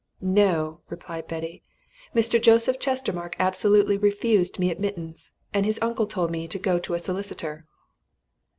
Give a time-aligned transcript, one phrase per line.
[0.23, 1.61] "No!" replied Betty.
[2.15, 2.41] "Mr.
[2.41, 6.97] Joseph Chestermarke absolutely refused me admittance, and his uncle told me to go to a
[6.99, 7.67] solicitor."